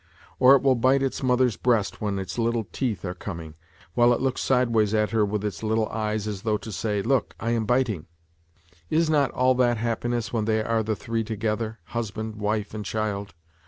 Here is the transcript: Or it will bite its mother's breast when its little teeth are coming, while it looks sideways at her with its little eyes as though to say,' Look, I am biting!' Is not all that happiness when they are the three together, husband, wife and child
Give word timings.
Or 0.39 0.55
it 0.55 0.63
will 0.63 0.73
bite 0.73 1.03
its 1.03 1.21
mother's 1.21 1.57
breast 1.57 2.01
when 2.01 2.17
its 2.17 2.39
little 2.39 2.63
teeth 2.71 3.05
are 3.05 3.13
coming, 3.13 3.53
while 3.93 4.13
it 4.15 4.19
looks 4.19 4.41
sideways 4.41 4.95
at 4.95 5.11
her 5.11 5.23
with 5.23 5.45
its 5.45 5.61
little 5.61 5.87
eyes 5.89 6.27
as 6.27 6.41
though 6.41 6.57
to 6.57 6.71
say,' 6.71 7.03
Look, 7.03 7.35
I 7.39 7.51
am 7.51 7.67
biting!' 7.67 8.07
Is 8.89 9.11
not 9.11 9.29
all 9.29 9.53
that 9.61 9.77
happiness 9.77 10.33
when 10.33 10.45
they 10.45 10.63
are 10.63 10.81
the 10.81 10.95
three 10.95 11.23
together, 11.23 11.77
husband, 11.85 12.37
wife 12.37 12.73
and 12.73 12.83
child 12.83 13.35